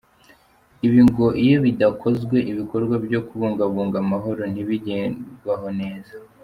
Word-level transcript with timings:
Ibi 0.85 0.99
ngo 1.09 1.25
iyo 1.43 1.57
bidakozwe 1.65 2.37
ibikorwa 2.51 2.95
byo 3.05 3.19
kubungabunga 3.27 3.95
amahoro 4.03 4.41
ntibigerwaho 4.51 5.67
neza. 5.81 6.13